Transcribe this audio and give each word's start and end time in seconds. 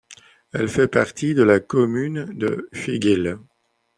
Elle 0.51 0.67
fait 0.67 0.87
partie 0.87 1.35
de 1.35 1.43
la 1.43 1.59
commune 1.59 2.25
de 2.35 2.67
Figuil. 2.73 3.37